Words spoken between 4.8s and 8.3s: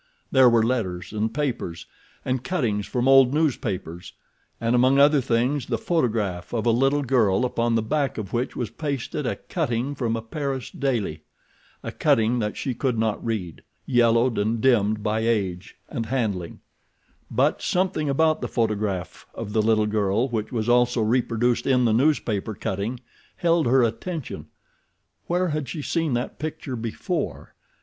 other things the photograph of a little girl upon the back